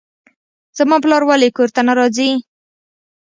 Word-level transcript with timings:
زما 0.77 0.97
پلار 1.03 1.23
ولې 1.25 1.49
کور 1.57 1.69
ته 1.75 1.81
نه 1.87 1.93
راځي. 1.99 2.31